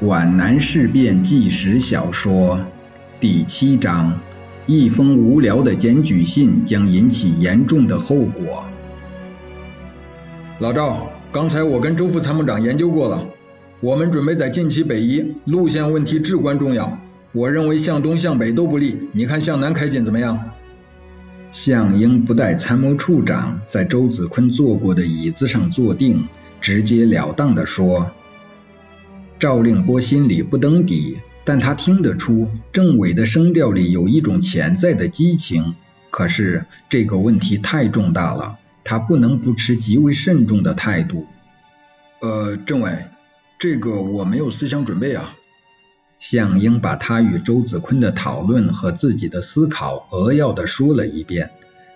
[0.00, 2.66] 皖南事变纪实小说
[3.20, 4.20] 第七章：
[4.66, 8.64] 一封无聊的检举信将引起严重的后果。
[10.58, 13.28] 老赵，刚才我跟周副参谋长研究过了，
[13.80, 16.98] 我们准备在近期北移，路线问题至关重要。
[17.30, 20.50] 我认为向东向北都不利，你看向南开进怎么样？
[21.52, 26.26] 项英不待参谋处长在周子坤坐过的椅子上坐定，
[26.60, 28.10] 直截了当地说。
[29.38, 35.74] 赵令波心里不登底，但他听得出政委的声调里有一种潜在的激情。
[36.10, 41.26] 可是这个问题太重大了，他不能不持极为慎重的态度。
[42.20, 43.06] 呃，政委，
[43.58, 45.34] 这个我没有思想准备啊。
[46.20, 51.50] 向英把他与周子坤的讨论和自己的思考扼要的说了一遍。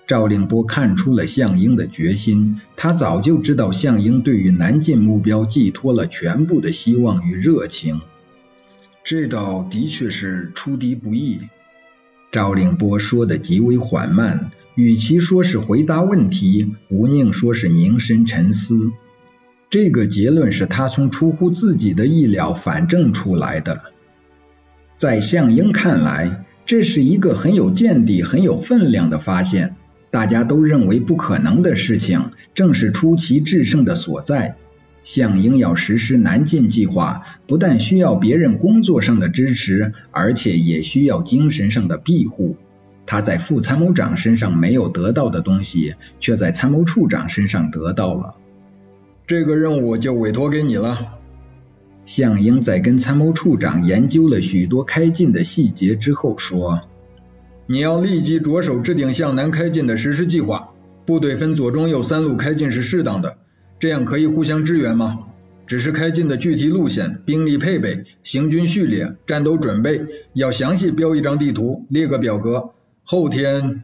[0.09, 8.01] 赵令波看出了项英的决心，他早就知道项英对于南进目标寄托了全部的希望与热情。
[9.05, 11.41] 这倒的确是出敌不易。
[12.33, 18.93] 赵令波说的极为缓慢，与其说是回答问题，无宁说是凝神沉思。
[19.69, 23.83] 这个结论是他从出乎自己的意料反证出来的。
[24.97, 29.77] 在项英看来，这是一个很有见地、很有分量的发现。
[30.11, 34.57] 大家都认为不可能的事情，正是出奇制胜的所在。
[35.05, 42.57] 项英要实施南进计划，不但需要别人工作上的支持，而且也需要精神上的庇护。
[43.07, 48.35] 他在副参谋长身上没有得到的东西，却在参谋处长身上得到了。
[49.27, 51.15] 这个任务就委托给你了。
[52.05, 56.83] 项英在跟参谋处长研究了许多开进的细节之后说。
[57.71, 60.71] 你要立即着手制定向南开进的实施计划，
[61.05, 63.37] 部队分左中右三路开进是适当的，
[63.79, 65.19] 这样可以互相支援吗？
[65.67, 70.01] 只是开进的具体路线、兵力配备、行军序列、战斗准备，
[70.33, 72.71] 要详细标一张地图，列个表格。
[73.05, 73.83] 后天，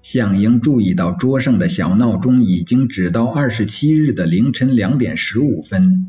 [0.00, 6.08] 项英注意到桌上的小闹钟已经指到二十七日的凌晨两点十五分，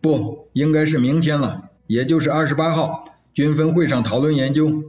[0.00, 4.82] 不，应该是明天了，也就是二十八号，军分会上讨论研究。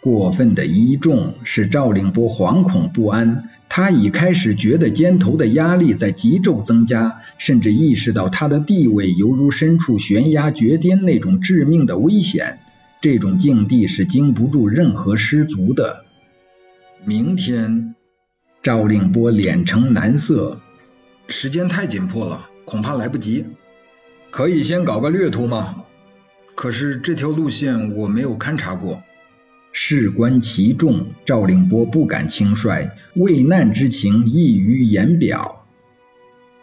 [0.00, 12.60] 过分的倚重使赵令波惶恐不安，他已开始觉得肩头的压力在急骤增加，甚至意识到他的地位犹如身处悬崖绝巅那种致命的危险。
[13.02, 16.04] 这种境地是经不住任何失足的。
[17.04, 17.94] 明天，
[18.62, 20.60] 赵令波脸呈难色，
[21.28, 23.46] 时间太紧迫了，恐怕来不及。
[24.30, 25.84] 可以先搞个略图吗？
[26.54, 29.02] 可是这条路线我没有勘察过。
[29.72, 35.66] 事关其重，赵令波不敢轻率，畏难之情溢于言表。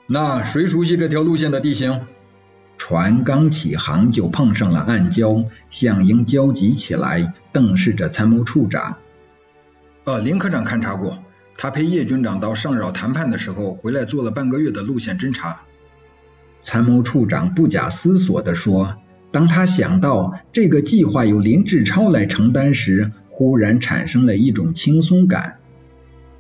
[0.07, 2.01] 那谁熟悉这条路线的地形？
[2.77, 8.97] 船刚起航就碰上了暗礁，项英焦急起来，瞪视着参谋处长。
[10.03, 11.23] 呃，林科长勘察过，
[11.57, 15.61] 他陪叶军长到上饶谈判的时候，回来做了半个月的路线侦察。
[16.59, 18.97] 参谋处长不假思索地说。
[19.31, 25.57] 当他想到这个计划由林志超来承担时，忽然产生了一种轻松感。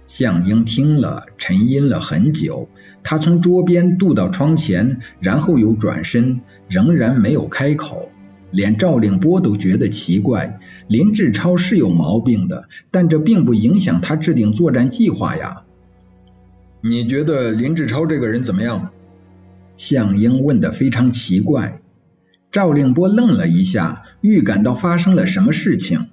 [0.07, 2.69] 向英听了，沉吟了很久，
[3.03, 8.09] 他从桌边渡到窗前，然后又转身，仍然没有开口。
[8.49, 15.63] 连赵令波都觉得奇怪，林志超是有毛病的，但这并不影响他制定作战计划呀。
[16.81, 18.91] 你觉得林志超这个人怎么样？
[19.75, 21.81] 向英问得非常奇怪。
[22.51, 26.09] 赵令波愣了一下，预感到发生了什么事情。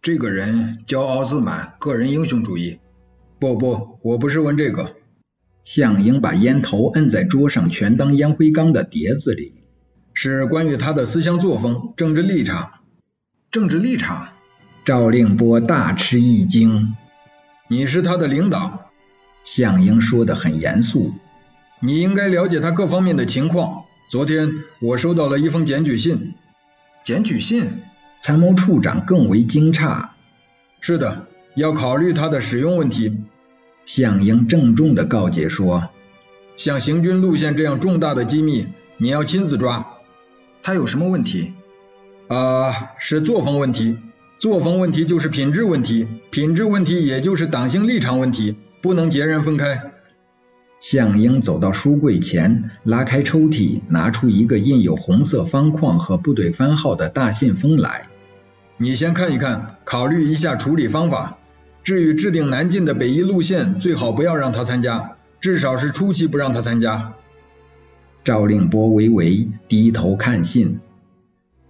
[0.00, 2.78] 这个人骄傲自满，个人英雄主义。
[3.38, 4.96] 不不，我不是问这个。
[5.64, 9.52] 向英把烟头摁在桌上全当烟灰缸的碟子里。
[10.14, 12.70] 是关于他的思想作风、政治立场。
[13.50, 14.28] 政治立场？
[14.84, 16.96] 赵令波大吃一惊。
[17.68, 18.90] 你是他的领导。
[19.44, 21.12] 向英说得很严肃。
[21.80, 23.84] 你应该了解他各方面的情况。
[24.08, 26.32] 昨天我收到了一封检举信。
[27.04, 27.82] 检举信？
[28.22, 30.08] 参谋处长更为惊诧。
[30.80, 33.24] 是的，要考虑他的使用问题。
[33.84, 35.90] 向英郑重的告诫说
[36.56, 39.86] ：“像行军路线这样重大的机密，你要亲自抓。
[40.62, 41.52] 他有什么问题？
[42.28, 43.98] 啊，是作风问题。
[44.38, 49.92] 作风问题就是品质问题，品质问题也就是党性立场问题，不能截然分开。”
[50.80, 58.08] 向英走到书柜前，拉开抽屉，拿出一个印有红色方框和部队番号的大信封来。
[58.76, 61.38] 你先看一看，考虑一下处理方法。
[61.82, 67.14] 至于制定南进的北移路线，最好不要让他参加，至少是初期不让他参加。
[68.22, 70.80] 赵令波微微低头看信，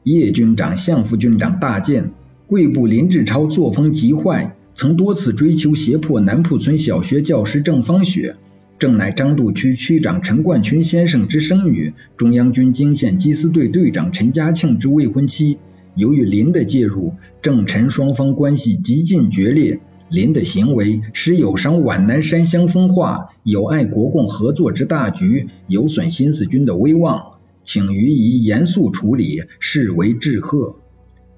[0.03, 2.11] 叶军长向副军长大建，
[2.47, 8.37] 贵部林志超作风极坏，曾多次追求胁迫南铺村小学教师郑芳雪，
[8.79, 15.59] 正乃张渡区区长陈冠群先生之生女，中央军经线缉私队队长陈家庆之未婚妻。
[15.97, 19.81] 由于林的介入，郑陈双方关系极近决裂。
[20.09, 30.77] 林的行为使有伤皖南山乡风化，有碍国共合作之大局，有损新四军的威望，请予以严肃处理，视为致贺。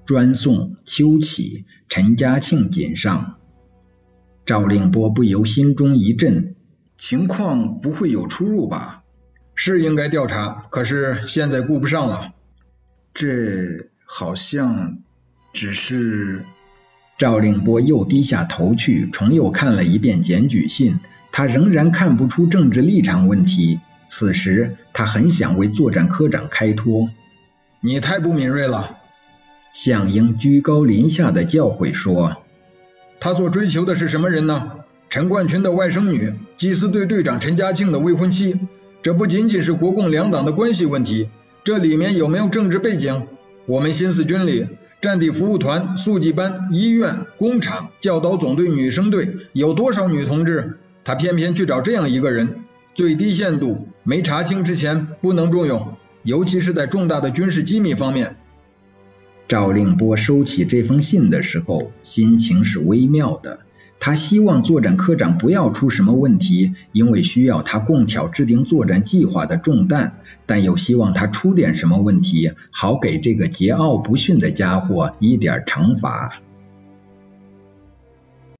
[0.05, 3.37] 专送邱启、陈家庆谨上。
[4.45, 6.55] 赵令波不由心中一震，
[7.01, 9.01] 情况不会有出入吧？
[9.55, 12.33] 是应该调查，可是现在顾不上了。
[13.15, 13.89] 这。
[14.13, 14.97] 好像
[15.53, 16.43] 只是
[17.17, 20.99] 赵令波又低下头去，重又看了一遍检举信，
[21.31, 23.79] 他仍然看不出政治立场问题。
[24.05, 27.09] 此时他很想为作战科长开脱。
[27.79, 28.97] 你太不敏锐了，
[29.71, 32.43] 向英居高临下的教诲说。
[33.21, 34.80] 他所追求的是什么人呢？
[35.11, 38.57] 陈冠群的外甥女，缉私队队长陈家庆的未婚妻。
[39.01, 41.29] 这不仅仅是国共两党的关系问题，
[41.65, 43.27] 这里面有没有政治背景？
[43.65, 44.69] 我们新四军里，
[45.01, 50.79] 战地服务团、速记班、医院、工厂、教导总队、女生队有多少女同志？
[51.03, 52.61] 他偏偏去找这样一个人，
[52.93, 58.37] 最低限度没查清之前不能重用，尤其是在重大的军事机密方面。
[59.49, 63.59] 赵令波收起这封信的时候，心情是微妙的。
[64.03, 70.13] 他希望作战科长不要出什么问题，因为需要他共挑制定作战计划的重担；
[70.47, 76.40] 但又希望他出点什么问题，好给这个桀骜不驯的家伙一点惩罚。